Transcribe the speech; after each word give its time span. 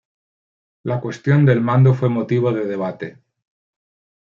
La 0.81 0.99
cuestión 0.99 1.45
del 1.45 1.61
mando 1.61 1.93
fue 1.93 2.09
motivo 2.09 2.51
de 2.51 2.65
debate. 2.65 3.17